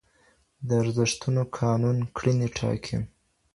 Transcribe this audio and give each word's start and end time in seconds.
د 0.67 0.69
ارزښتونو 0.81 1.41
قانون 1.59 1.97
کړنې 2.17 2.47
ټاکي. 2.57 2.97